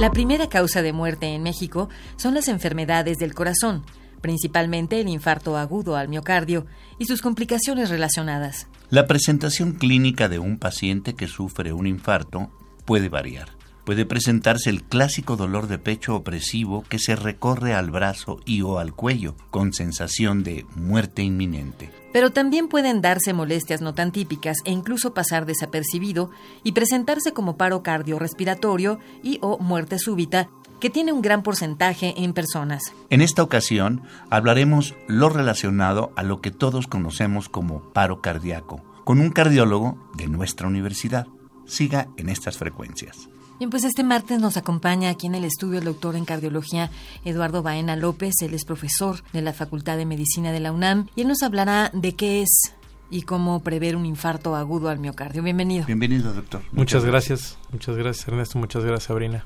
La 0.00 0.10
primera 0.10 0.48
causa 0.48 0.80
de 0.80 0.94
muerte 0.94 1.26
en 1.26 1.42
México 1.42 1.90
son 2.16 2.32
las 2.32 2.48
enfermedades 2.48 3.18
del 3.18 3.34
corazón, 3.34 3.84
principalmente 4.22 4.98
el 4.98 5.08
infarto 5.08 5.58
agudo 5.58 5.94
al 5.94 6.08
miocardio 6.08 6.64
y 6.98 7.04
sus 7.04 7.20
complicaciones 7.20 7.90
relacionadas. 7.90 8.66
La 8.88 9.06
presentación 9.06 9.72
clínica 9.72 10.30
de 10.30 10.38
un 10.38 10.58
paciente 10.58 11.12
que 11.12 11.28
sufre 11.28 11.74
un 11.74 11.86
infarto 11.86 12.50
puede 12.86 13.10
variar. 13.10 13.59
Puede 13.84 14.04
presentarse 14.04 14.70
el 14.70 14.82
clásico 14.82 15.36
dolor 15.36 15.66
de 15.66 15.78
pecho 15.78 16.14
opresivo 16.14 16.84
que 16.88 16.98
se 16.98 17.16
recorre 17.16 17.74
al 17.74 17.90
brazo 17.90 18.40
y 18.44 18.62
o 18.62 18.78
al 18.78 18.94
cuello, 18.94 19.34
con 19.50 19.72
sensación 19.72 20.42
de 20.42 20.66
muerte 20.76 21.22
inminente. 21.22 21.90
Pero 22.12 22.30
también 22.30 22.68
pueden 22.68 23.00
darse 23.00 23.32
molestias 23.32 23.80
no 23.80 23.94
tan 23.94 24.12
típicas 24.12 24.58
e 24.64 24.72
incluso 24.72 25.14
pasar 25.14 25.46
desapercibido 25.46 26.30
y 26.62 26.72
presentarse 26.72 27.32
como 27.32 27.56
paro 27.56 27.82
cardiorrespiratorio 27.82 28.98
y 29.22 29.38
o 29.42 29.58
muerte 29.58 29.98
súbita, 29.98 30.48
que 30.80 30.90
tiene 30.90 31.12
un 31.12 31.22
gran 31.22 31.42
porcentaje 31.42 32.14
en 32.16 32.32
personas. 32.32 32.82
En 33.10 33.20
esta 33.20 33.42
ocasión 33.42 34.02
hablaremos 34.30 34.94
lo 35.06 35.28
relacionado 35.28 36.12
a 36.16 36.22
lo 36.22 36.40
que 36.40 36.50
todos 36.50 36.86
conocemos 36.86 37.48
como 37.48 37.92
paro 37.92 38.20
cardíaco, 38.20 38.82
con 39.04 39.20
un 39.20 39.30
cardiólogo 39.30 40.10
de 40.16 40.26
nuestra 40.26 40.66
universidad. 40.66 41.26
Siga 41.66 42.08
en 42.16 42.28
estas 42.28 42.58
frecuencias. 42.58 43.28
Bien, 43.60 43.68
pues 43.68 43.84
este 43.84 44.02
martes 44.04 44.40
nos 44.40 44.56
acompaña 44.56 45.10
aquí 45.10 45.26
en 45.26 45.34
el 45.34 45.44
estudio 45.44 45.80
el 45.80 45.84
doctor 45.84 46.16
en 46.16 46.24
cardiología 46.24 46.90
Eduardo 47.26 47.62
Baena 47.62 47.94
López. 47.94 48.32
Él 48.40 48.54
es 48.54 48.64
profesor 48.64 49.22
de 49.34 49.42
la 49.42 49.52
Facultad 49.52 49.98
de 49.98 50.06
Medicina 50.06 50.50
de 50.50 50.60
la 50.60 50.72
UNAM 50.72 51.08
y 51.14 51.20
él 51.20 51.28
nos 51.28 51.42
hablará 51.42 51.90
de 51.92 52.14
qué 52.16 52.40
es 52.40 52.72
y 53.10 53.20
cómo 53.20 53.62
prever 53.62 53.96
un 53.96 54.06
infarto 54.06 54.56
agudo 54.56 54.88
al 54.88 54.98
miocardio. 54.98 55.42
Bienvenido. 55.42 55.84
Bienvenido, 55.84 56.32
doctor. 56.32 56.62
Muchas, 56.72 57.04
gracias. 57.04 57.58
Muchas 57.70 57.96
gracias, 57.96 58.28
Ernesto. 58.28 58.58
Muchas 58.58 58.82
gracias, 58.82 59.08
Sabrina. 59.08 59.44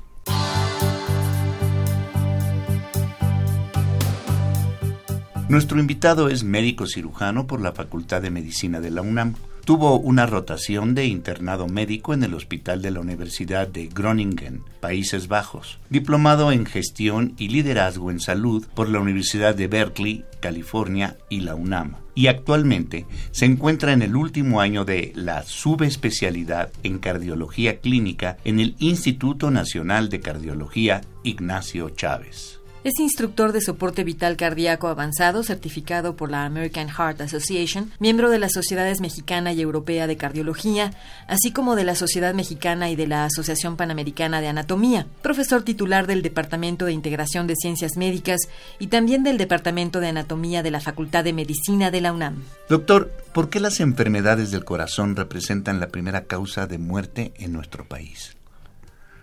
Nuestro 5.49 5.77
invitado 5.77 6.29
es 6.29 6.45
médico 6.45 6.87
cirujano 6.87 7.47
por 7.47 7.59
la 7.59 7.73
Facultad 7.73 8.21
de 8.21 8.29
Medicina 8.29 8.79
de 8.79 8.91
la 8.91 9.01
UNAM 9.01 9.35
Tuvo 9.65 9.97
una 9.97 10.27
rotación 10.27 10.93
de 10.93 11.07
internado 11.07 11.67
médico 11.67 12.13
en 12.13 12.21
el 12.21 12.35
Hospital 12.35 12.83
de 12.83 12.91
la 12.91 12.99
Universidad 12.99 13.67
de 13.67 13.87
Groningen, 13.87 14.61
Países 14.79 15.27
Bajos, 15.27 15.79
diplomado 15.89 16.51
en 16.51 16.67
gestión 16.67 17.33
y 17.39 17.47
liderazgo 17.47 18.11
en 18.11 18.19
salud 18.19 18.63
por 18.75 18.89
la 18.89 18.99
Universidad 18.99 19.55
de 19.55 19.67
Berkeley, 19.67 20.23
California 20.39 21.17
y 21.29 21.39
la 21.39 21.55
UNAM. 21.55 21.95
Y 22.13 22.27
actualmente 22.27 23.07
se 23.31 23.45
encuentra 23.45 23.91
en 23.91 24.03
el 24.03 24.15
último 24.15 24.61
año 24.61 24.85
de 24.85 25.11
la 25.15 25.41
subespecialidad 25.41 26.69
en 26.83 26.99
cardiología 26.99 27.79
clínica 27.79 28.37
en 28.45 28.59
el 28.59 28.75
Instituto 28.77 29.49
Nacional 29.49 30.09
de 30.09 30.19
Cardiología 30.19 31.01
Ignacio 31.23 31.89
Chávez. 31.89 32.59
Es 32.85 32.99
instructor 32.99 33.51
de 33.51 33.61
soporte 33.61 34.03
vital 34.03 34.37
cardíaco 34.37 34.87
avanzado, 34.87 35.41
certificado 35.41 36.15
por 36.15 36.29
la 36.29 36.45
American 36.45 36.87
Heart 36.87 37.19
Association, 37.21 37.91
miembro 37.97 38.29
de 38.29 38.37
las 38.37 38.53
Sociedades 38.53 39.01
Mexicana 39.01 39.53
y 39.53 39.61
Europea 39.61 40.05
de 40.05 40.17
Cardiología, 40.17 40.91
así 41.27 41.51
como 41.51 41.75
de 41.75 41.83
la 41.83 41.95
Sociedad 41.95 42.35
Mexicana 42.35 42.91
y 42.91 42.95
de 42.95 43.07
la 43.07 43.25
Asociación 43.25 43.75
Panamericana 43.75 44.39
de 44.39 44.49
Anatomía, 44.49 45.07
profesor 45.23 45.63
titular 45.63 46.05
del 46.05 46.21
Departamento 46.21 46.85
de 46.85 46.93
Integración 46.93 47.47
de 47.47 47.55
Ciencias 47.55 47.97
Médicas 47.97 48.41
y 48.77 48.85
también 48.85 49.23
del 49.23 49.39
Departamento 49.39 49.99
de 49.99 50.09
Anatomía 50.09 50.61
de 50.61 50.69
la 50.69 50.79
Facultad 50.79 51.23
de 51.23 51.33
Medicina 51.33 51.89
de 51.89 52.01
la 52.01 52.13
UNAM. 52.13 52.43
Doctor, 52.69 53.09
¿por 53.33 53.49
qué 53.49 53.59
las 53.59 53.79
enfermedades 53.79 54.51
del 54.51 54.63
corazón 54.63 55.15
representan 55.15 55.79
la 55.79 55.87
primera 55.87 56.25
causa 56.25 56.67
de 56.67 56.77
muerte 56.77 57.33
en 57.37 57.51
nuestro 57.51 57.87
país? 57.87 58.37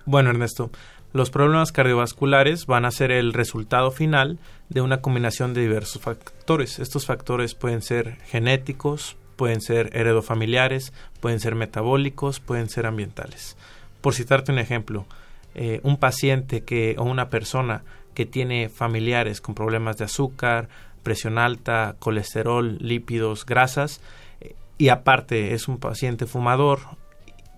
Bueno, 0.05 0.31
Ernesto, 0.31 0.73
los 1.13 1.31
problemas 1.31 1.73
cardiovasculares 1.73 2.67
van 2.67 2.85
a 2.85 2.91
ser 2.91 3.11
el 3.11 3.35
resultado 3.35 3.91
final 3.91 4.39
de 4.71 4.81
una 4.81 5.03
combinación 5.03 5.53
de 5.53 5.61
diversos 5.61 6.01
factores. 6.01 6.79
Estos 6.79 7.05
factores 7.05 7.55
pueden 7.55 7.83
ser 7.83 8.17
genéticos, 8.27 9.17
pueden 9.37 9.61
ser 9.61 9.91
heredofamiliares, 9.95 10.93
pueden 11.21 11.41
ser 11.41 11.55
metabólicos, 11.55 12.41
pueden 12.41 12.71
ser 12.71 12.87
ambientales. 12.87 13.57
Por 14.01 14.15
citarte 14.15 14.53
un 14.53 14.59
ejemplo, 14.59 15.05
eh, 15.55 15.81
un 15.83 15.99
paciente 15.99 16.63
que 16.63 16.97
o 16.99 17.05
una 17.05 17.29
persona 17.29 17.83
que 18.15 18.25
tiene 18.25 18.71
familiares 18.71 19.41
con 19.41 19.55
problemas 19.55 19.99
de 19.99 20.07
azúcar, 20.07 20.69
presión 21.03 21.39
alta, 21.39 21.97
colesterol, 21.99 22.79
lípidos, 22.79 23.45
grasas, 23.45 24.01
eh, 24.41 24.55
y 24.79 24.89
aparte 24.89 25.53
es 25.53 25.69
un 25.69 25.79
paciente 25.79 26.27
fumador 26.27 26.81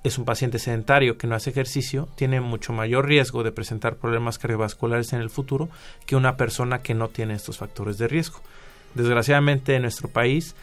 es 0.05 0.19
un 0.19 0.27
paciente 0.27 0.59
sedentario 0.59 1.17
que 1.17 1.27
no 1.27 1.35
hace 1.35 1.51
ejercicio, 1.51 2.09
tiene 2.15 2.43
mucho 2.43 2.75
mayor 2.75 3.07
riesgo 3.07 3.43
de 3.43 3.53
presentar 3.53 3.97
problemas 3.97 4.39
cardiovasculares 4.39 5.15
en 5.15 5.21
el 5.21 5.31
futuro 5.31 5.71
que 6.07 6.15
una 6.15 6.37
persona 6.37 6.83
que 6.83 6.95
no 6.95 7.09
tiene 7.09 7.35
estos 7.35 7.57
factores 7.57 7.97
de 7.97 8.07
riesgo. 8.07 8.41
Desgraciadamente 8.95 9.75
en 9.75 9.83
nuestro 9.83 10.09
país, 10.09 10.55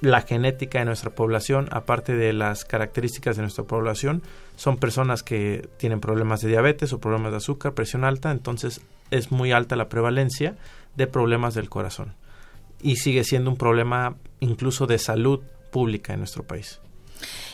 la 0.00 0.20
genética 0.22 0.80
de 0.80 0.84
nuestra 0.84 1.10
población, 1.10 1.68
aparte 1.70 2.16
de 2.16 2.32
las 2.32 2.64
características 2.64 3.36
de 3.36 3.42
nuestra 3.42 3.64
población, 3.64 4.22
son 4.56 4.78
personas 4.78 5.22
que 5.22 5.68
tienen 5.78 6.00
problemas 6.00 6.40
de 6.40 6.48
diabetes 6.48 6.92
o 6.92 6.98
problemas 6.98 7.30
de 7.30 7.38
azúcar, 7.38 7.72
presión 7.72 8.02
alta, 8.02 8.32
entonces 8.32 8.80
es 9.12 9.30
muy 9.30 9.52
alta 9.52 9.76
la 9.76 9.88
prevalencia 9.88 10.56
de 10.96 11.06
problemas 11.06 11.54
del 11.54 11.70
corazón. 11.70 12.14
Y 12.82 12.96
sigue 12.96 13.22
siendo 13.22 13.48
un 13.48 13.56
problema 13.56 14.16
incluso 14.40 14.88
de 14.88 14.98
salud 14.98 15.40
pública 15.70 16.14
en 16.14 16.20
nuestro 16.20 16.42
país. 16.42 16.80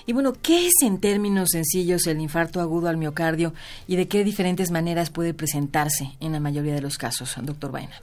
Y 0.06 0.12
bueno, 0.12 0.32
¿qué 0.40 0.66
es 0.66 0.72
en 0.82 1.00
términos 1.00 1.50
sencillos 1.52 2.06
el 2.06 2.20
infarto 2.20 2.60
agudo 2.60 2.88
al 2.88 2.96
miocardio 2.96 3.52
y 3.86 3.96
de 3.96 4.08
qué 4.08 4.24
diferentes 4.24 4.70
maneras 4.70 5.10
puede 5.10 5.34
presentarse 5.34 6.12
en 6.20 6.32
la 6.32 6.40
mayoría 6.40 6.74
de 6.74 6.82
los 6.82 6.98
casos, 6.98 7.36
doctor 7.42 7.70
Baena? 7.70 8.00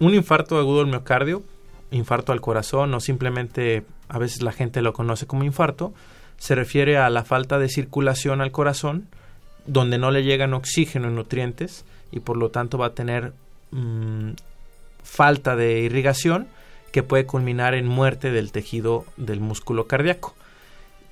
Un 0.00 0.14
infarto 0.14 0.58
agudo 0.58 0.80
al 0.80 0.88
miocardio, 0.88 1.42
infarto 1.90 2.32
al 2.32 2.40
corazón 2.40 2.92
o 2.94 3.00
simplemente 3.00 3.84
a 4.08 4.18
veces 4.18 4.42
la 4.42 4.52
gente 4.52 4.82
lo 4.82 4.92
conoce 4.92 5.26
como 5.26 5.44
infarto, 5.44 5.94
se 6.36 6.54
refiere 6.54 6.98
a 6.98 7.08
la 7.10 7.24
falta 7.24 7.58
de 7.58 7.68
circulación 7.68 8.40
al 8.40 8.50
corazón, 8.50 9.06
donde 9.66 9.98
no 9.98 10.10
le 10.10 10.24
llegan 10.24 10.52
oxígeno 10.52 11.08
y 11.08 11.14
nutrientes 11.14 11.84
y 12.10 12.20
por 12.20 12.36
lo 12.36 12.50
tanto 12.50 12.76
va 12.76 12.86
a 12.86 12.94
tener 12.94 13.32
mm, 13.70 14.30
falta 15.02 15.56
de 15.56 15.80
irrigación 15.80 16.48
que 16.92 17.02
puede 17.02 17.26
culminar 17.26 17.74
en 17.74 17.86
muerte 17.86 18.30
del 18.30 18.52
tejido 18.52 19.04
del 19.16 19.40
músculo 19.40 19.86
cardíaco. 19.86 20.34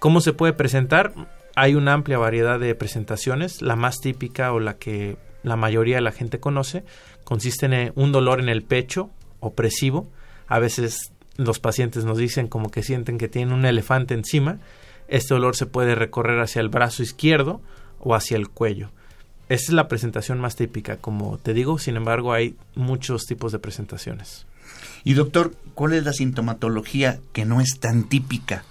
¿Cómo 0.03 0.21
se 0.21 0.33
puede 0.33 0.53
presentar? 0.53 1.15
Hay 1.55 1.77
una 1.77 1.93
amplia 1.93 2.19
variedad 2.19 2.59
de 2.59 2.75
presentaciones. 2.75 3.63
La 3.63 3.77
más 3.77 4.01
típica 4.01 4.53
o 4.53 4.59
la 4.59 4.77
que 4.77 5.17
la 5.45 5.55
mayoría 5.55 5.95
de 5.95 6.03
la 6.03 6.11
gente 6.11 6.41
conoce 6.41 6.83
consiste 7.23 7.67
en 7.67 7.93
un 7.95 8.11
dolor 8.11 8.41
en 8.41 8.49
el 8.49 8.65
pecho 8.65 9.11
opresivo. 9.39 10.11
A 10.49 10.59
veces 10.59 11.13
los 11.37 11.61
pacientes 11.61 12.05
nos 12.05 12.19
dicen 12.19 12.49
como 12.49 12.73
que 12.73 12.83
sienten 12.83 13.17
que 13.17 13.29
tienen 13.29 13.55
un 13.55 13.65
elefante 13.65 14.15
encima. 14.15 14.59
Este 15.07 15.35
dolor 15.35 15.55
se 15.55 15.67
puede 15.67 15.95
recorrer 15.95 16.41
hacia 16.41 16.59
el 16.59 16.69
brazo 16.69 17.05
izquierdo 17.05 17.61
o 18.01 18.17
hacia 18.17 18.37
el 18.37 18.49
cuello. 18.49 18.91
Esa 19.49 19.67
es 19.67 19.73
la 19.73 19.87
presentación 19.87 20.41
más 20.41 20.57
típica, 20.57 20.97
como 20.97 21.39
te 21.39 21.55
digo, 21.55 21.79
sin 21.79 21.95
embargo 21.95 22.33
hay 22.33 22.57
muchos 22.75 23.23
tipos 23.27 23.53
de 23.53 23.61
presentaciones. 23.61 24.47
Y 25.05 25.15
doctor, 25.15 25.55
¿cuál 25.75 25.93
es 25.93 26.05
la 26.05 26.13
sintomatología 26.13 27.21
que 27.33 27.45
no 27.45 27.61
es 27.61 27.79
tan 27.79 28.09
típica 28.09 28.65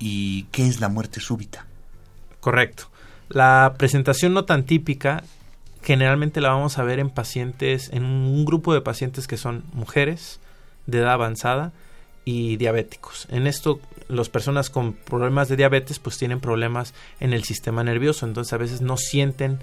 y 0.00 0.44
qué 0.50 0.66
es 0.66 0.80
la 0.80 0.88
muerte 0.88 1.20
súbita. 1.20 1.66
Correcto. 2.40 2.90
La 3.28 3.74
presentación 3.78 4.34
no 4.34 4.44
tan 4.44 4.64
típica 4.64 5.22
generalmente 5.82 6.40
la 6.40 6.50
vamos 6.50 6.78
a 6.78 6.82
ver 6.82 6.98
en 6.98 7.10
pacientes, 7.10 7.90
en 7.92 8.04
un 8.04 8.44
grupo 8.44 8.74
de 8.74 8.80
pacientes 8.80 9.26
que 9.26 9.36
son 9.36 9.64
mujeres 9.72 10.40
de 10.86 10.98
edad 10.98 11.12
avanzada 11.12 11.72
y 12.24 12.56
diabéticos. 12.56 13.26
En 13.30 13.46
esto, 13.46 13.80
las 14.08 14.28
personas 14.28 14.68
con 14.70 14.92
problemas 14.92 15.48
de 15.48 15.56
diabetes 15.56 15.98
pues 15.98 16.18
tienen 16.18 16.40
problemas 16.40 16.94
en 17.18 17.32
el 17.32 17.44
sistema 17.44 17.84
nervioso, 17.84 18.26
entonces 18.26 18.52
a 18.52 18.58
veces 18.58 18.80
no 18.80 18.96
sienten 18.96 19.58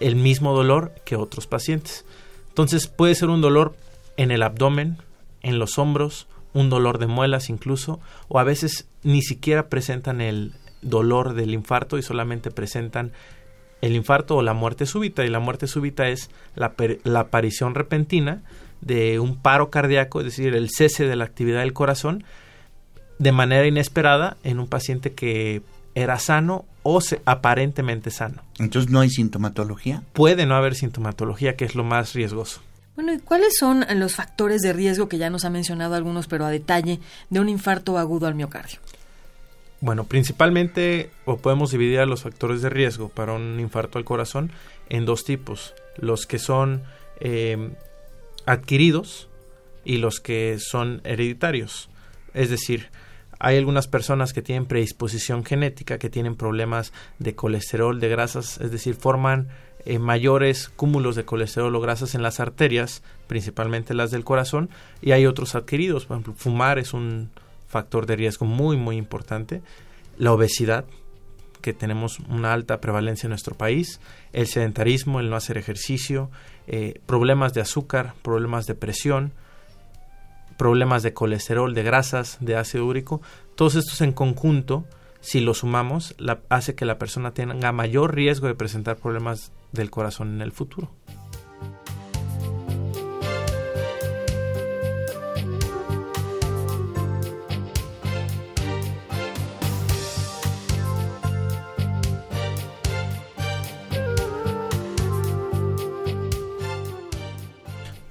el 0.00 0.16
mismo 0.16 0.54
dolor 0.54 0.92
que 1.04 1.16
otros 1.16 1.46
pacientes. 1.46 2.04
Entonces 2.48 2.86
puede 2.86 3.14
ser 3.14 3.28
un 3.28 3.40
dolor 3.40 3.76
en 4.16 4.30
el 4.30 4.42
abdomen, 4.42 4.96
en 5.42 5.58
los 5.58 5.78
hombros 5.78 6.26
un 6.52 6.70
dolor 6.70 6.98
de 6.98 7.06
muelas 7.06 7.50
incluso, 7.50 8.00
o 8.28 8.38
a 8.38 8.44
veces 8.44 8.86
ni 9.02 9.22
siquiera 9.22 9.68
presentan 9.68 10.20
el 10.20 10.52
dolor 10.82 11.34
del 11.34 11.52
infarto 11.54 11.98
y 11.98 12.02
solamente 12.02 12.50
presentan 12.50 13.12
el 13.80 13.94
infarto 13.96 14.36
o 14.36 14.42
la 14.42 14.54
muerte 14.54 14.86
súbita. 14.86 15.24
Y 15.24 15.28
la 15.28 15.40
muerte 15.40 15.66
súbita 15.66 16.08
es 16.08 16.30
la, 16.54 16.74
la 17.04 17.20
aparición 17.20 17.74
repentina 17.74 18.42
de 18.80 19.20
un 19.20 19.36
paro 19.36 19.70
cardíaco, 19.70 20.20
es 20.20 20.26
decir, 20.26 20.54
el 20.54 20.70
cese 20.70 21.06
de 21.06 21.16
la 21.16 21.24
actividad 21.24 21.60
del 21.60 21.72
corazón 21.72 22.24
de 23.18 23.32
manera 23.32 23.66
inesperada 23.66 24.38
en 24.44 24.58
un 24.58 24.66
paciente 24.66 25.12
que 25.12 25.60
era 25.94 26.18
sano 26.18 26.64
o 26.82 27.00
aparentemente 27.26 28.10
sano. 28.10 28.42
Entonces 28.58 28.90
no 28.90 29.00
hay 29.00 29.10
sintomatología. 29.10 30.02
Puede 30.14 30.46
no 30.46 30.54
haber 30.54 30.74
sintomatología, 30.74 31.54
que 31.54 31.66
es 31.66 31.74
lo 31.74 31.84
más 31.84 32.14
riesgoso. 32.14 32.62
Bueno, 32.94 33.12
¿y 33.12 33.18
cuáles 33.18 33.56
son 33.58 33.84
los 33.94 34.14
factores 34.14 34.62
de 34.62 34.72
riesgo 34.72 35.08
que 35.08 35.18
ya 35.18 35.30
nos 35.30 35.44
ha 35.44 35.50
mencionado 35.50 35.94
algunos, 35.94 36.26
pero 36.26 36.44
a 36.44 36.50
detalle, 36.50 37.00
de 37.30 37.40
un 37.40 37.48
infarto 37.48 37.98
agudo 37.98 38.26
al 38.26 38.34
miocardio? 38.34 38.80
Bueno, 39.80 40.04
principalmente 40.04 41.10
o 41.24 41.38
podemos 41.38 41.70
dividir 41.70 42.06
los 42.06 42.22
factores 42.22 42.60
de 42.60 42.68
riesgo 42.68 43.08
para 43.08 43.32
un 43.32 43.58
infarto 43.60 43.98
al 43.98 44.04
corazón 44.04 44.52
en 44.90 45.06
dos 45.06 45.24
tipos, 45.24 45.74
los 45.96 46.26
que 46.26 46.38
son 46.38 46.82
eh, 47.18 47.70
adquiridos 48.44 49.28
y 49.84 49.96
los 49.96 50.20
que 50.20 50.58
son 50.58 51.00
hereditarios. 51.04 51.88
Es 52.34 52.50
decir, 52.50 52.90
hay 53.38 53.56
algunas 53.56 53.88
personas 53.88 54.34
que 54.34 54.42
tienen 54.42 54.66
predisposición 54.66 55.46
genética, 55.46 55.98
que 55.98 56.10
tienen 56.10 56.36
problemas 56.36 56.92
de 57.18 57.34
colesterol, 57.34 57.98
de 57.98 58.08
grasas, 58.10 58.60
es 58.60 58.70
decir, 58.70 58.94
forman 58.96 59.48
eh, 59.84 59.98
mayores 59.98 60.68
cúmulos 60.68 61.16
de 61.16 61.24
colesterol 61.24 61.74
o 61.74 61.80
grasas 61.80 62.14
en 62.14 62.22
las 62.22 62.40
arterias, 62.40 63.02
principalmente 63.26 63.94
las 63.94 64.10
del 64.10 64.24
corazón, 64.24 64.70
y 65.00 65.12
hay 65.12 65.26
otros 65.26 65.54
adquiridos. 65.54 66.06
Por 66.06 66.16
ejemplo, 66.16 66.34
fumar 66.36 66.78
es 66.78 66.92
un 66.92 67.30
factor 67.68 68.06
de 68.06 68.16
riesgo 68.16 68.46
muy, 68.46 68.76
muy 68.76 68.96
importante. 68.96 69.62
La 70.18 70.32
obesidad, 70.32 70.84
que 71.62 71.72
tenemos 71.72 72.18
una 72.28 72.52
alta 72.52 72.80
prevalencia 72.80 73.26
en 73.26 73.30
nuestro 73.30 73.54
país, 73.54 74.00
el 74.32 74.46
sedentarismo, 74.46 75.20
el 75.20 75.30
no 75.30 75.36
hacer 75.36 75.56
ejercicio, 75.58 76.30
eh, 76.66 77.00
problemas 77.06 77.52
de 77.54 77.60
azúcar, 77.60 78.14
problemas 78.22 78.66
de 78.66 78.74
presión, 78.74 79.32
problemas 80.56 81.02
de 81.02 81.14
colesterol, 81.14 81.74
de 81.74 81.82
grasas, 81.82 82.36
de 82.40 82.56
ácido 82.56 82.86
úrico, 82.86 83.22
todos 83.54 83.76
estos 83.76 84.00
en 84.02 84.12
conjunto, 84.12 84.84
si 85.20 85.40
los 85.40 85.58
sumamos, 85.58 86.14
hace 86.48 86.74
que 86.74 86.84
la 86.84 86.98
persona 86.98 87.32
tenga 87.32 87.72
mayor 87.72 88.14
riesgo 88.14 88.46
de 88.46 88.54
presentar 88.54 88.96
problemas 88.96 89.52
del 89.72 89.90
corazón 89.90 90.34
en 90.34 90.42
el 90.42 90.52
futuro. 90.52 90.90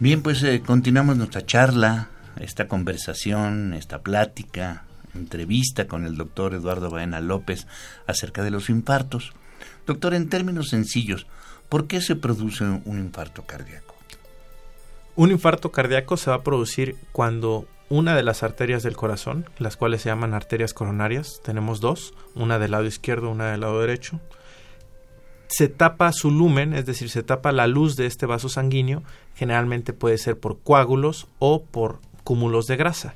Bien, 0.02 0.22
pues 0.22 0.42
eh, 0.44 0.62
continuamos 0.66 1.18
nuestra 1.18 1.46
charla 1.46 2.10
esta 2.40 2.68
conversación, 2.68 3.74
esta 3.74 4.02
plática, 4.02 4.86
entrevista 5.14 5.88
con 5.88 6.06
el 6.06 6.16
doctor 6.16 6.54
Eduardo 6.54 6.90
Baena 6.90 7.20
López 7.20 7.68
acerca 8.08 8.44
de 8.44 8.52
los 8.52 8.70
infartos. 8.70 9.34
Doctor, 9.86 10.14
en 10.14 10.30
términos 10.30 10.70
sencillos, 10.70 11.28
¿por 11.70 11.88
qué 11.88 12.02
se 12.02 12.16
produce 12.16 12.64
un 12.64 13.00
infarto 13.00 13.44
cardíaco? 13.44 13.96
Un 15.16 15.32
infarto 15.32 15.72
cardíaco 15.72 16.18
se 16.18 16.30
va 16.30 16.38
a 16.38 16.44
producir 16.44 16.96
cuando 17.12 17.68
una 17.90 18.16
de 18.16 18.24
las 18.24 18.44
arterias 18.44 18.84
del 18.84 18.96
corazón, 18.96 19.50
las 19.58 19.76
cuales 19.76 20.02
se 20.02 20.10
llaman 20.10 20.34
arterias 20.34 20.74
coronarias, 20.74 21.42
tenemos 21.44 21.80
dos, 21.82 22.14
una 22.36 22.60
del 22.60 22.72
lado 22.72 22.86
izquierdo, 22.86 23.30
una 23.30 23.52
del 23.52 23.62
lado 23.62 23.82
derecho, 23.82 24.20
se 25.50 25.68
tapa 25.68 26.12
su 26.12 26.30
lumen, 26.30 26.74
es 26.74 26.86
decir, 26.86 27.10
se 27.10 27.24
tapa 27.24 27.52
la 27.52 27.66
luz 27.66 27.96
de 27.96 28.06
este 28.06 28.28
vaso 28.28 28.50
sanguíneo, 28.50 29.04
generalmente 29.36 29.94
puede 29.94 30.20
ser 30.20 30.40
por 30.40 30.60
coágulos 30.60 31.28
o 31.40 31.64
por 31.64 32.00
cúmulos 32.24 32.68
de 32.68 32.78
grasa. 32.78 33.16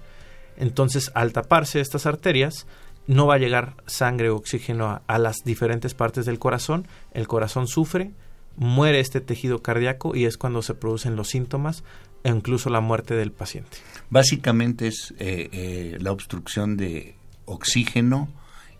Entonces, 0.58 1.12
al 1.14 1.32
taparse 1.32 1.80
estas 1.80 2.08
arterias, 2.08 2.66
no 3.06 3.28
va 3.28 3.36
a 3.36 3.40
llegar 3.40 3.76
sangre 3.86 4.32
o 4.32 4.36
oxígeno 4.36 5.02
a, 5.06 5.18
las 5.20 5.44
diferentes 5.44 5.94
partes 5.94 6.26
del 6.26 6.40
corazón, 6.40 6.88
el 7.12 7.28
corazón 7.28 7.68
sufre, 7.68 8.12
muere 8.58 9.00
este 9.00 9.22
tejido 9.22 9.62
cardíaco 9.62 10.16
y 10.16 10.26
es 10.26 10.38
cuando 10.38 10.62
se 10.62 10.76
producen 10.76 11.16
los 11.16 11.30
síntomas 11.30 11.84
e 12.24 12.30
incluso 12.30 12.70
la 12.70 12.82
muerte 12.82 13.16
del 13.16 13.32
paciente. 13.32 13.78
Básicamente 14.10 14.88
es 14.88 15.14
eh, 15.20 15.50
eh, 15.52 15.98
la 16.00 16.12
obstrucción 16.12 16.78
de 16.78 17.16
oxígeno 17.46 18.30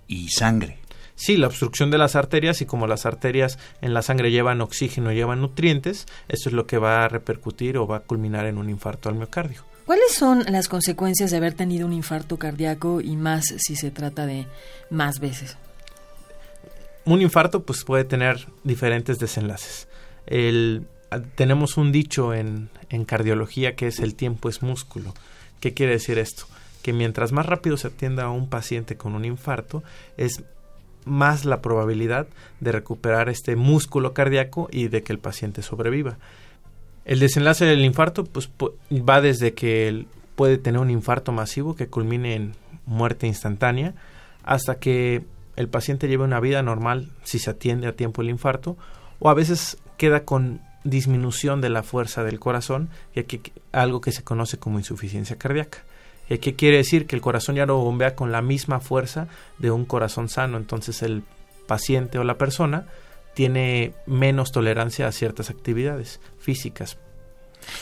y 0.08 0.30
sangre. 0.30 0.78
Sí, 1.16 1.38
la 1.38 1.48
obstrucción 1.48 1.92
de 1.92 1.98
las 1.98 2.16
arterias 2.16 2.62
y 2.62 2.66
como 2.66 2.88
las 2.88 3.06
arterias 3.06 3.60
en 3.82 3.94
la 3.94 4.02
sangre 4.02 4.32
llevan 4.32 4.62
oxígeno, 4.62 5.12
llevan 5.12 5.42
nutrientes, 5.42 6.08
eso 6.28 6.50
es 6.50 6.54
lo 6.54 6.66
que 6.66 6.78
va 6.78 7.06
a 7.06 7.08
repercutir 7.08 7.78
o 7.78 7.86
va 7.86 7.98
a 7.98 8.00
culminar 8.02 8.46
en 8.46 8.58
un 8.58 8.70
infarto 8.70 9.10
al 9.10 9.16
miocardio. 9.16 9.64
¿Cuáles 9.86 10.14
son 10.14 10.44
las 10.50 10.70
consecuencias 10.70 11.32
de 11.32 11.38
haber 11.38 11.54
tenido 11.54 11.86
un 11.86 11.94
infarto 11.94 12.38
cardíaco 12.38 13.02
y 13.02 13.16
más 13.18 13.46
si 13.58 13.76
se 13.76 13.92
trata 13.92 14.26
de 14.26 14.48
más 14.90 15.20
veces? 15.20 15.58
Un 17.06 17.22
infarto 17.22 17.64
pues 17.64 17.84
puede 17.84 18.06
tener 18.06 18.48
diferentes 18.64 19.20
desenlaces. 19.20 19.88
El, 20.26 20.88
tenemos 21.36 21.78
un 21.78 21.92
dicho 21.92 22.34
en, 22.34 22.70
en 22.90 23.06
cardiología 23.06 23.76
que 23.76 23.88
es 23.88 24.00
el 24.00 24.16
tiempo 24.16 24.50
es 24.50 24.62
músculo. 24.62 25.14
¿Qué 25.60 25.74
quiere 25.74 25.94
decir 25.94 26.18
esto? 26.18 26.46
Que 26.82 26.94
mientras 26.94 27.32
más 27.32 27.46
rápido 27.46 27.78
se 27.78 27.88
atienda 27.88 28.24
a 28.24 28.30
un 28.32 28.50
paciente 28.50 28.98
con 28.98 29.16
un 29.16 29.26
infarto, 29.26 29.84
es 30.18 30.44
más 31.06 31.46
la 31.46 31.62
probabilidad 31.62 32.28
de 32.60 32.72
recuperar 32.72 33.30
este 33.30 33.56
músculo 33.56 34.14
cardíaco 34.14 34.70
y 34.72 34.88
de 34.88 35.04
que 35.04 35.14
el 35.14 35.20
paciente 35.20 35.62
sobreviva. 35.62 36.18
El 37.06 37.20
desenlace 37.20 37.66
del 37.66 37.84
infarto 37.84 38.24
pues, 38.24 38.50
va 38.92 39.22
desde 39.22 39.54
que 39.54 40.06
puede 40.36 40.58
tener 40.58 40.80
un 40.80 40.90
infarto 40.90 41.32
masivo 41.32 41.76
que 41.76 41.88
culmine 41.88 42.36
en 42.36 42.56
muerte 42.86 43.28
instantánea 43.28 43.94
hasta 44.44 44.80
que 44.80 45.24
el 45.56 45.68
paciente 45.68 46.08
lleve 46.08 46.24
una 46.24 46.40
vida 46.40 46.64
normal 46.64 47.12
si 47.24 47.40
se 47.40 47.52
atiende 47.52 47.88
a 47.88 47.96
tiempo 47.96 48.22
el 48.22 48.30
infarto 48.30 48.78
o 49.20 49.30
a 49.30 49.34
veces 49.34 49.78
queda 49.98 50.26
con 50.26 50.62
disminución 50.84 51.62
de 51.62 51.70
la 51.70 51.84
fuerza 51.84 52.24
del 52.24 52.40
corazón 52.40 52.90
y 53.16 53.20
aquí 53.20 53.42
algo 53.72 54.02
que 54.02 54.12
se 54.12 54.24
conoce 54.24 54.58
como 54.58 54.80
insuficiencia 54.80 55.38
cardíaca. 55.38 55.80
¿Y 56.30 56.38
qué 56.40 56.56
quiere 56.56 56.78
decir? 56.78 57.06
Que 57.06 57.16
el 57.16 57.22
corazón 57.22 57.56
ya 57.56 57.66
no 57.66 57.78
bombea 57.78 58.16
con 58.16 58.32
la 58.32 58.42
misma 58.42 58.80
fuerza 58.80 59.28
de 59.60 59.72
un 59.72 59.86
corazón 59.86 60.30
sano. 60.30 60.58
Entonces 60.58 61.04
el 61.04 61.24
paciente 61.68 62.18
o 62.18 62.24
la 62.24 62.38
persona 62.38 62.88
tiene 63.34 63.94
menos 64.06 64.52
tolerancia 64.52 65.08
a 65.08 65.12
ciertas 65.12 65.50
actividades 65.50 66.20
físicas. 66.40 66.98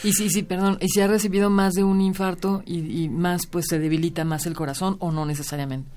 Y 0.03 0.13
sí, 0.13 0.29
sí, 0.29 0.43
perdón, 0.43 0.77
y 0.79 0.89
si 0.89 1.01
ha 1.01 1.07
recibido 1.07 1.49
más 1.49 1.73
de 1.73 1.83
un 1.83 2.01
infarto 2.01 2.61
y 2.65 3.09
más, 3.09 3.47
pues 3.47 3.65
se 3.67 3.79
debilita 3.79 4.23
más 4.25 4.45
el 4.45 4.53
corazón 4.53 4.95
o 4.99 5.11
no 5.11 5.25
necesariamente. 5.25 5.89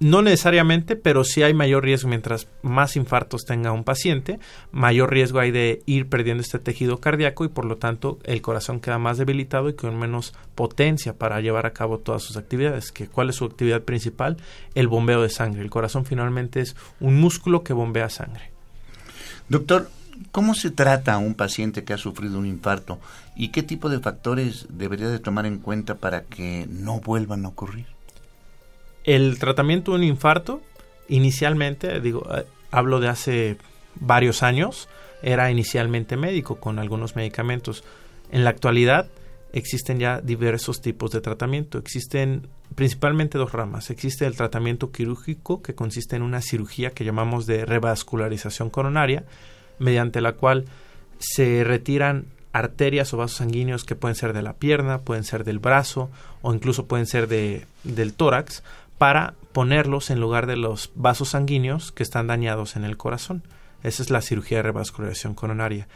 No 0.00 0.20
necesariamente, 0.20 0.96
pero 0.96 1.22
sí 1.22 1.44
hay 1.44 1.54
mayor 1.54 1.84
riesgo 1.84 2.08
mientras 2.08 2.48
más 2.62 2.96
infartos 2.96 3.44
tenga 3.44 3.70
un 3.70 3.84
paciente, 3.84 4.40
mayor 4.72 5.10
riesgo 5.12 5.38
hay 5.38 5.52
de 5.52 5.82
ir 5.86 6.08
perdiendo 6.08 6.42
este 6.42 6.58
tejido 6.58 6.98
cardíaco 6.98 7.44
y 7.44 7.48
por 7.48 7.64
lo 7.64 7.76
tanto 7.76 8.18
el 8.24 8.42
corazón 8.42 8.80
queda 8.80 8.98
más 8.98 9.18
debilitado 9.18 9.68
y 9.68 9.74
con 9.74 9.96
menos 9.96 10.34
potencia 10.56 11.14
para 11.14 11.40
llevar 11.40 11.66
a 11.66 11.72
cabo 11.72 11.98
todas 11.98 12.22
sus 12.22 12.36
actividades. 12.36 12.90
Que, 12.90 13.06
¿Cuál 13.06 13.30
es 13.30 13.36
su 13.36 13.44
actividad 13.44 13.82
principal? 13.82 14.38
El 14.74 14.88
bombeo 14.88 15.22
de 15.22 15.28
sangre. 15.28 15.62
El 15.62 15.70
corazón 15.70 16.04
finalmente 16.04 16.60
es 16.60 16.74
un 16.98 17.20
músculo 17.20 17.62
que 17.62 17.72
bombea 17.72 18.08
sangre. 18.08 18.50
Doctor, 19.48 19.88
¿cómo 20.32 20.54
se 20.54 20.70
trata 20.70 21.14
a 21.14 21.18
un 21.18 21.34
paciente 21.34 21.84
que 21.84 21.92
ha 21.92 21.98
sufrido 21.98 22.38
un 22.38 22.46
infarto 22.46 22.98
y 23.36 23.48
qué 23.48 23.62
tipo 23.62 23.88
de 23.88 24.00
factores 24.00 24.66
debería 24.68 25.08
de 25.08 25.20
tomar 25.20 25.46
en 25.46 25.58
cuenta 25.58 25.94
para 25.94 26.22
que 26.22 26.66
no 26.68 27.00
vuelvan 27.00 27.44
a 27.44 27.48
ocurrir? 27.48 27.86
El 29.04 29.38
tratamiento 29.38 29.92
de 29.92 29.98
un 29.98 30.04
infarto, 30.04 30.60
inicialmente, 31.08 32.00
digo, 32.00 32.26
eh, 32.36 32.44
hablo 32.70 33.00
de 33.00 33.08
hace 33.08 33.56
varios 33.96 34.42
años, 34.42 34.88
era 35.22 35.50
inicialmente 35.50 36.16
médico 36.16 36.56
con 36.56 36.78
algunos 36.78 37.16
medicamentos. 37.16 37.84
En 38.30 38.44
la 38.44 38.50
actualidad 38.50 39.08
existen 39.52 39.98
ya 39.98 40.20
diversos 40.20 40.80
tipos 40.80 41.10
de 41.10 41.20
tratamiento. 41.20 41.78
Existen 41.78 42.48
principalmente 42.74 43.38
dos 43.38 43.52
ramas. 43.52 43.90
Existe 43.90 44.26
el 44.26 44.36
tratamiento 44.36 44.92
quirúrgico, 44.92 45.62
que 45.62 45.74
consiste 45.74 46.16
en 46.16 46.22
una 46.22 46.40
cirugía 46.40 46.90
que 46.90 47.04
llamamos 47.04 47.46
de 47.46 47.64
revascularización 47.64 48.70
coronaria, 48.70 49.24
mediante 49.78 50.20
la 50.20 50.34
cual 50.34 50.66
se 51.18 51.64
retiran 51.64 52.26
arterias 52.52 53.12
o 53.14 53.16
vasos 53.16 53.38
sanguíneos 53.38 53.84
que 53.84 53.94
pueden 53.94 54.16
ser 54.16 54.32
de 54.32 54.42
la 54.42 54.54
pierna, 54.54 55.00
pueden 55.00 55.24
ser 55.24 55.44
del 55.44 55.58
brazo 55.58 56.10
o 56.42 56.52
incluso 56.52 56.86
pueden 56.86 57.06
ser 57.06 57.28
de, 57.28 57.66
del 57.84 58.12
tórax 58.14 58.62
para 59.00 59.32
ponerlos 59.54 60.10
en 60.10 60.20
lugar 60.20 60.46
de 60.46 60.58
los 60.58 60.92
vasos 60.94 61.30
sanguíneos 61.30 61.90
que 61.90 62.02
están 62.02 62.26
dañados 62.26 62.76
en 62.76 62.84
el 62.84 62.98
corazón. 62.98 63.42
Esa 63.82 64.02
es 64.02 64.10
la 64.10 64.20
cirugía 64.20 64.58
de 64.58 64.64
revascularización 64.64 65.32
coronaria. 65.32 65.88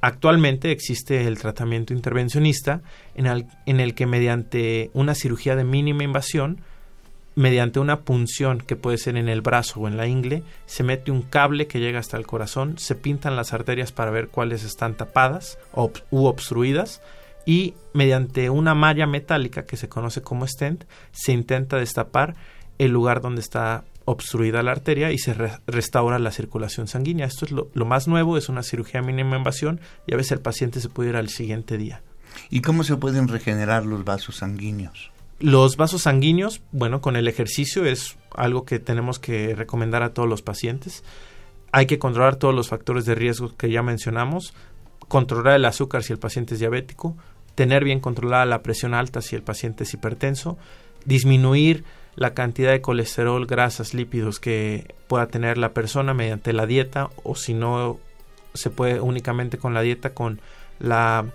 Actualmente 0.00 0.70
existe 0.70 1.26
el 1.26 1.38
tratamiento 1.38 1.92
intervencionista 1.92 2.80
en 3.14 3.26
el, 3.26 3.46
en 3.66 3.78
el, 3.78 3.94
que 3.94 4.06
mediante 4.06 4.90
una 4.94 5.14
cirugía 5.14 5.54
de 5.54 5.64
mínima 5.64 6.02
invasión 6.02 6.62
mediante 7.34 7.78
una 7.78 8.00
punción 8.00 8.62
que 8.62 8.74
puede 8.74 8.96
ser 8.96 9.18
en 9.18 9.28
el 9.28 9.42
brazo 9.42 9.80
o 9.80 9.86
en 9.86 9.98
la 9.98 10.06
ingle, 10.06 10.42
se 10.64 10.82
mete 10.82 11.10
un 11.10 11.20
cable 11.20 11.66
que 11.66 11.78
llega 11.78 11.98
hasta 11.98 12.16
el 12.16 12.26
corazón, 12.26 12.78
se 12.78 12.94
pintan 12.94 13.36
las 13.36 13.52
arterias 13.52 13.92
para 13.92 14.10
ver 14.10 14.28
cuáles 14.28 14.64
están 14.64 14.94
tapadas 14.94 15.58
u 16.10 16.24
obstruidas 16.24 17.02
y 17.46 17.74
mediante 17.94 18.50
una 18.50 18.74
malla 18.74 19.06
metálica 19.06 19.64
que 19.64 19.76
se 19.76 19.88
conoce 19.88 20.22
como 20.22 20.46
stent 20.46 20.84
se 21.12 21.32
intenta 21.32 21.76
destapar 21.76 22.36
el 22.78 22.92
lugar 22.92 23.20
donde 23.20 23.40
está 23.40 23.84
obstruida 24.04 24.62
la 24.62 24.72
arteria 24.72 25.12
y 25.12 25.18
se 25.18 25.34
restaura 25.66 26.18
la 26.18 26.32
circulación 26.32 26.88
sanguínea. 26.88 27.26
Esto 27.26 27.44
es 27.44 27.52
lo, 27.52 27.68
lo, 27.74 27.84
más 27.84 28.08
nuevo, 28.08 28.36
es 28.36 28.48
una 28.48 28.62
cirugía 28.62 29.02
mínima 29.02 29.36
invasión 29.36 29.80
y 30.06 30.14
a 30.14 30.16
veces 30.16 30.32
el 30.32 30.40
paciente 30.40 30.80
se 30.80 30.88
puede 30.88 31.10
ir 31.10 31.16
al 31.16 31.28
siguiente 31.28 31.76
día. 31.78 32.02
¿Y 32.48 32.62
cómo 32.62 32.84
se 32.84 32.96
pueden 32.96 33.28
regenerar 33.28 33.86
los 33.86 34.04
vasos 34.04 34.36
sanguíneos? 34.36 35.10
Los 35.38 35.76
vasos 35.76 36.02
sanguíneos, 36.02 36.60
bueno, 36.70 37.00
con 37.00 37.16
el 37.16 37.28
ejercicio 37.28 37.84
es 37.84 38.16
algo 38.34 38.64
que 38.64 38.78
tenemos 38.78 39.18
que 39.18 39.54
recomendar 39.54 40.02
a 40.02 40.12
todos 40.12 40.28
los 40.28 40.42
pacientes. 40.42 41.02
Hay 41.72 41.86
que 41.86 41.98
controlar 41.98 42.36
todos 42.36 42.54
los 42.54 42.68
factores 42.68 43.04
de 43.04 43.14
riesgo 43.14 43.56
que 43.56 43.70
ya 43.70 43.82
mencionamos, 43.82 44.54
controlar 45.10 45.56
el 45.56 45.64
azúcar 45.64 46.04
si 46.04 46.12
el 46.12 46.20
paciente 46.20 46.54
es 46.54 46.60
diabético, 46.60 47.16
tener 47.56 47.82
bien 47.82 47.98
controlada 47.98 48.46
la 48.46 48.62
presión 48.62 48.94
alta 48.94 49.20
si 49.20 49.34
el 49.34 49.42
paciente 49.42 49.82
es 49.82 49.92
hipertenso, 49.92 50.56
disminuir 51.04 51.82
la 52.14 52.32
cantidad 52.32 52.70
de 52.70 52.80
colesterol, 52.80 53.44
grasas, 53.44 53.92
lípidos 53.92 54.38
que 54.38 54.94
pueda 55.08 55.26
tener 55.26 55.58
la 55.58 55.72
persona 55.72 56.14
mediante 56.14 56.52
la 56.52 56.64
dieta 56.64 57.10
o 57.24 57.34
si 57.34 57.54
no 57.54 57.98
se 58.54 58.70
puede 58.70 59.00
únicamente 59.00 59.58
con 59.58 59.74
la 59.74 59.80
dieta 59.80 60.14
con 60.14 60.40
la 60.78 61.26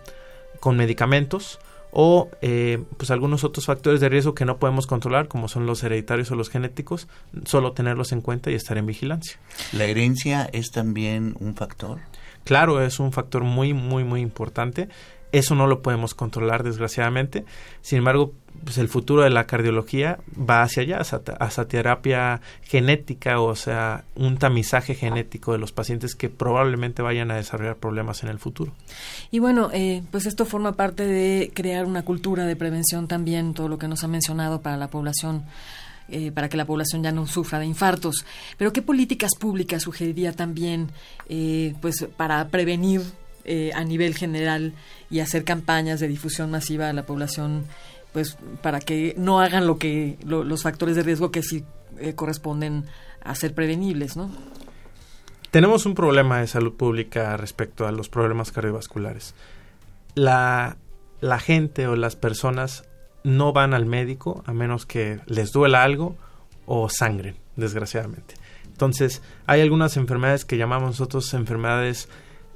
con 0.62 0.77
medicamentos 0.77 1.60
o 1.91 2.29
eh, 2.41 2.82
pues 2.96 3.12
algunos 3.12 3.44
otros 3.44 3.65
factores 3.65 4.00
de 4.00 4.08
riesgo 4.08 4.36
que 4.36 4.46
no 4.46 4.58
podemos 4.58 4.88
controlar, 4.88 5.27
como 5.27 5.50
son 5.50 5.65
los 5.65 5.84
hereditarios 5.84 6.32
o 6.32 6.36
los 6.36 6.50
genéticos, 6.50 7.10
solo 7.44 7.74
tenerlos 7.74 8.13
en 8.13 8.22
cuenta 8.22 8.51
y 8.51 8.53
estar 8.53 8.77
en 8.77 8.86
vigilancia. 8.86 9.38
¿La 9.74 9.84
herencia 9.84 10.50
es 10.53 10.72
también 10.72 11.36
un 11.39 11.55
factor? 11.55 12.00
Claro, 12.46 12.82
es 12.82 13.00
un 13.00 13.12
factor 13.12 13.44
muy, 13.44 13.74
muy, 13.74 14.06
muy 14.06 14.22
importante. 14.22 14.88
Eso 15.32 15.54
no 15.54 15.68
lo 15.68 15.82
podemos 15.82 16.14
controlar, 16.14 16.64
desgraciadamente. 16.64 17.44
Sin 17.82 17.98
embargo, 17.98 18.32
pues 18.64 18.78
el 18.78 18.88
futuro 18.88 19.24
de 19.24 19.32
la 19.32 19.46
cardiología 19.48 20.20
va 20.38 20.62
hacia 20.62 20.84
allá, 20.84 21.00
hacia, 21.00 21.66
terapia 21.66 22.40
genética, 22.62 23.42
o 23.42 23.56
sea, 23.56 24.06
un 24.16 24.38
tamizaje 24.38 24.96
genético 24.96 25.52
de 25.52 25.58
los 25.58 25.74
pacientes 25.74 26.16
que 26.16 26.30
probablemente 26.30 27.02
vayan 27.02 27.32
a 27.32 27.36
desarrollar 27.36 27.75
problemas 27.75 28.24
en 28.24 28.30
el 28.30 28.40
futuro. 28.40 28.72
Y 29.30 29.40
bueno, 29.40 29.72
eh, 29.74 30.04
pues 30.12 30.25
esto 30.25 30.46
forma 30.46 30.74
parte 30.74 31.06
de 31.06 31.52
crear 31.54 31.86
una 31.86 32.04
cultura 32.04 32.46
de 32.46 32.56
prevención 32.56 33.10
también, 33.10 33.54
todo 33.54 33.68
lo 33.68 33.78
que 33.78 33.90
nos 33.90 34.06
ha 34.06 34.08
mencionado 34.08 34.62
para 34.62 34.78
la 34.78 34.88
población. 34.88 35.44
Eh, 36.08 36.32
para 36.32 36.50
que 36.50 36.58
la 36.58 36.66
población 36.66 37.02
ya 37.02 37.12
no 37.12 37.26
sufra 37.26 37.58
de 37.58 37.66
infartos. 37.66 38.26
Pero 38.58 38.72
¿qué 38.72 38.84
políticas 38.84 39.32
públicas 39.40 39.82
sugeriría 39.82 40.34
también 40.34 40.92
eh, 41.30 41.74
pues 41.82 42.08
para 42.16 42.48
prevenir 42.50 43.02
a 43.76 43.84
nivel 43.84 44.16
general 44.16 44.74
y 45.12 45.20
hacer 45.20 45.44
campañas 45.44 46.00
de 46.00 46.08
difusión 46.08 46.50
masiva 46.50 46.90
a 46.90 46.94
la 46.94 47.06
población 47.06 47.66
pues 48.16 48.38
para 48.62 48.80
que 48.80 49.14
no 49.18 49.42
hagan 49.42 49.68
lo 49.68 49.78
que 49.78 50.18
los 50.24 50.64
factores 50.64 50.96
de 50.96 51.04
riesgo 51.04 51.32
que 51.32 51.44
sí 51.44 51.66
eh, 52.00 52.16
corresponden 52.16 52.86
a 53.22 53.36
ser 53.36 53.54
prevenibles, 53.54 54.16
¿no? 54.16 54.32
Tenemos 55.52 55.86
un 55.86 55.96
problema 55.96 56.40
de 56.40 56.48
salud 56.48 56.76
pública 56.76 57.36
respecto 57.36 57.86
a 57.86 57.92
los 57.92 58.08
problemas 58.08 58.54
cardiovasculares. 58.54 59.36
La, 60.14 60.78
la 61.20 61.40
gente 61.40 61.88
o 61.88 61.98
las 61.98 62.16
personas 62.16 62.86
no 63.25 63.53
van 63.53 63.74
al 63.74 63.86
médico 63.86 64.44
a 64.46 64.53
menos 64.53 64.86
que 64.86 65.20
les 65.25 65.51
duela 65.51 65.84
algo 65.84 66.15
o 66.65 66.89
sangren, 66.89 67.36
desgraciadamente. 67.55 68.36
Entonces, 68.67 69.22
hay 69.48 69.62
algunas 69.62 69.98
enfermedades 69.98 70.46
que 70.46 70.58
llamamos 70.58 70.89
nosotros 70.89 71.34
enfermedades 71.34 72.08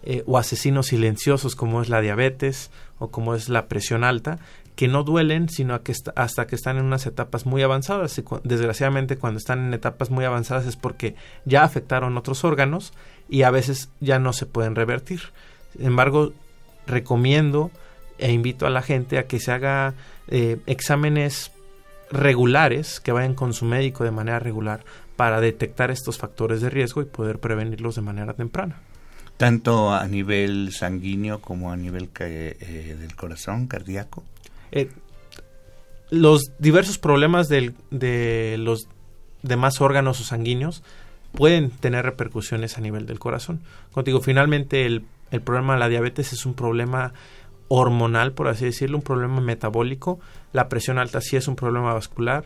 eh, 0.04 0.24
o 0.28 0.38
asesinos 0.38 0.88
silenciosos, 0.88 1.56
como 1.56 1.82
es 1.82 1.90
la 1.90 2.02
diabetes 2.02 2.72
o 3.00 3.10
como 3.10 3.36
es 3.36 3.50
la 3.50 3.68
presión 3.68 4.04
alta, 4.04 4.40
que 4.76 4.88
no 4.88 5.04
duelen, 5.04 5.50
sino 5.50 5.80
hasta 6.16 6.48
que 6.48 6.56
están 6.56 6.78
en 6.78 6.86
unas 6.86 7.06
etapas 7.06 7.46
muy 7.46 7.64
avanzadas. 7.64 8.18
Y 8.18 8.24
desgraciadamente, 8.44 9.18
cuando 9.18 9.40
están 9.40 9.60
en 9.60 9.74
etapas 9.74 10.12
muy 10.12 10.24
avanzadas 10.24 10.66
es 10.68 10.76
porque 10.76 11.16
ya 11.46 11.64
afectaron 11.64 12.16
otros 12.16 12.44
órganos 12.44 12.94
y 13.28 13.42
a 13.42 13.52
veces 13.52 13.90
ya 14.00 14.20
no 14.20 14.34
se 14.34 14.46
pueden 14.46 14.76
revertir. 14.76 15.22
Sin 15.76 15.88
embargo, 15.88 16.32
recomiendo 16.86 17.72
e 18.20 18.32
invito 18.32 18.66
a 18.66 18.70
la 18.70 18.82
gente 18.82 19.18
a 19.18 19.28
que 19.28 19.40
se 19.40 19.52
haga 19.52 19.94
eh, 20.28 20.58
exámenes 20.66 21.52
regulares, 22.12 23.00
que 23.00 23.12
vayan 23.12 23.36
con 23.36 23.54
su 23.54 23.66
médico 23.66 24.04
de 24.04 24.12
manera 24.12 24.40
regular 24.40 24.84
para 25.16 25.42
detectar 25.42 25.92
estos 25.92 26.18
factores 26.18 26.62
de 26.62 26.70
riesgo 26.70 27.02
y 27.02 27.06
poder 27.06 27.40
prevenirlos 27.40 27.96
de 27.96 28.02
manera 28.02 28.34
temprana. 28.34 28.78
Tanto 29.38 29.94
a 29.94 30.06
nivel 30.08 30.72
sanguíneo 30.74 31.40
como 31.40 31.72
a 31.72 31.78
nivel 31.78 32.10
eh, 32.20 32.96
del 33.00 33.16
corazón 33.16 33.68
cardíaco. 33.68 34.24
Eh, 34.72 34.90
los 36.10 36.52
diversos 36.60 36.98
problemas 36.98 37.48
de 37.48 38.56
los 38.58 38.88
demás 39.44 39.80
órganos 39.82 40.20
o 40.20 40.24
sanguíneos 40.24 40.84
pueden 41.32 41.70
tener 41.70 42.06
repercusiones 42.06 42.78
a 42.78 42.82
nivel 42.82 43.06
del 43.06 43.20
corazón. 43.20 43.62
Contigo, 43.92 44.22
finalmente 44.22 44.86
el, 44.86 45.06
el 45.32 45.42
problema 45.42 45.74
de 45.74 45.80
la 45.80 45.90
diabetes 45.90 46.34
es 46.34 46.46
un 46.46 46.54
problema 46.54 47.14
hormonal, 47.70 48.34
por 48.34 48.50
así 48.50 48.66
decirlo, 48.66 48.98
un 48.98 49.04
problema 49.04 49.40
metabólico. 49.40 50.20
La 50.52 50.68
presión 50.68 50.98
alta 50.98 51.22
sí 51.22 51.38
es 51.38 51.48
un 51.48 51.56
problema 51.56 51.94
vascular. 51.94 52.46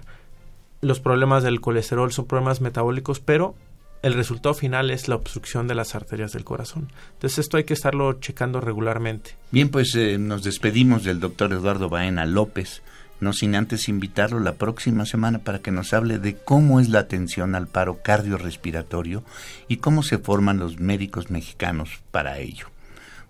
Los 0.81 0.99
problemas 0.99 1.43
del 1.43 1.61
colesterol 1.61 2.11
son 2.11 2.27
problemas 2.27 2.61
metabólicos, 2.61 3.19
pero 3.19 3.55
el 4.03 4.13
resultado 4.13 4.53
final 4.53 4.91
es 4.91 5.07
la 5.07 5.15
obstrucción 5.15 5.65
de 5.67 5.75
las 5.75 5.95
arterias 5.95 6.33
del 6.33 6.43
corazón. 6.43 6.89
Entonces 7.13 7.39
esto 7.39 7.57
hay 7.57 7.63
que 7.63 7.73
estarlo 7.73 8.13
checando 8.19 8.59
regularmente. 8.59 9.37
Bien, 9.49 9.69
pues 9.69 9.95
eh, 9.95 10.17
nos 10.17 10.43
despedimos 10.43 11.05
del 11.05 11.21
doctor 11.21 11.53
Eduardo 11.53 11.87
Baena 11.87 12.25
López, 12.25 12.83
no 13.21 13.31
sin 13.31 13.55
antes 13.55 13.87
invitarlo 13.87 14.39
la 14.39 14.55
próxima 14.55 15.05
semana 15.05 15.39
para 15.39 15.59
que 15.59 15.71
nos 15.71 15.93
hable 15.93 16.19
de 16.19 16.35
cómo 16.35 16.81
es 16.81 16.89
la 16.89 16.99
atención 16.99 17.55
al 17.55 17.67
paro 17.67 17.99
cardiorrespiratorio 18.03 19.23
y 19.69 19.77
cómo 19.77 20.03
se 20.03 20.17
forman 20.17 20.59
los 20.59 20.79
médicos 20.79 21.31
mexicanos 21.31 22.01
para 22.11 22.39
ello. 22.39 22.67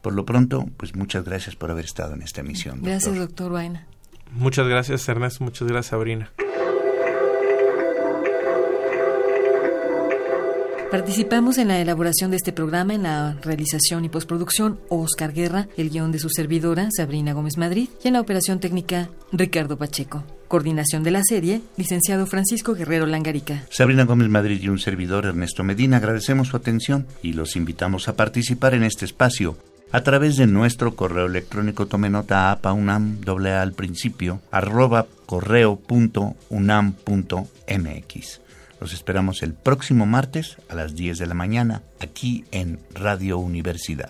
Por 0.03 0.13
lo 0.13 0.25
pronto, 0.25 0.65
pues 0.75 0.97
muchas 0.97 1.23
gracias 1.23 1.55
por 1.55 1.71
haber 1.71 1.85
estado 1.85 2.13
en 2.13 2.23
esta 2.23 2.41
emisión. 2.41 2.81
Gracias, 2.81 3.15
doctor 3.15 3.53
Baena. 3.53 3.87
Muchas 4.33 4.67
gracias, 4.67 5.07
Ernesto. 5.07 5.45
Muchas 5.45 5.65
gracias, 5.65 5.91
Sabrina. 5.91 6.29
Participamos 10.91 11.57
en 11.57 11.69
la 11.69 11.79
elaboración 11.79 12.31
de 12.31 12.37
este 12.37 12.51
programa, 12.51 12.93
en 12.93 13.03
la 13.03 13.37
realización 13.41 14.03
y 14.03 14.09
postproducción, 14.09 14.77
Oscar 14.89 15.31
Guerra, 15.31 15.69
el 15.77 15.89
guion 15.89 16.11
de 16.11 16.19
su 16.19 16.27
servidora, 16.29 16.89
Sabrina 16.91 17.31
Gómez 17.31 17.57
Madrid, 17.57 17.87
y 18.03 18.09
en 18.09 18.15
la 18.15 18.21
operación 18.21 18.59
técnica, 18.59 19.09
Ricardo 19.31 19.77
Pacheco. 19.77 20.25
Coordinación 20.49 21.03
de 21.03 21.11
la 21.11 21.21
serie, 21.23 21.61
licenciado 21.77 22.27
Francisco 22.27 22.75
Guerrero 22.75 23.05
Langarica. 23.05 23.63
Sabrina 23.69 24.03
Gómez 24.03 24.27
Madrid 24.27 24.61
y 24.61 24.67
un 24.67 24.79
servidor, 24.79 25.25
Ernesto 25.25 25.63
Medina, 25.63 25.97
agradecemos 25.97 26.49
su 26.49 26.57
atención 26.57 27.07
y 27.23 27.33
los 27.33 27.55
invitamos 27.55 28.09
a 28.09 28.17
participar 28.17 28.73
en 28.73 28.83
este 28.83 29.05
espacio 29.05 29.57
a 29.93 30.01
través 30.01 30.37
de 30.37 30.47
nuestro 30.47 30.95
correo 30.95 31.27
electrónico 31.27 31.85
tome 31.85 32.09
nota 32.09 32.51
a 32.51 32.57
paunam 32.57 33.21
doble 33.21 33.53
al 33.53 33.73
principio 33.73 34.41
arroba 34.51 35.05
correo 35.27 35.79
unam. 36.49 36.95
Los 38.81 38.93
esperamos 38.93 39.43
el 39.43 39.53
próximo 39.53 40.07
martes 40.07 40.57
a 40.67 40.75
las 40.75 40.95
10 40.95 41.19
de 41.19 41.27
la 41.27 41.35
mañana 41.35 41.83
aquí 42.01 42.43
en 42.51 42.79
Radio 42.95 43.37
Universidad. 43.37 44.09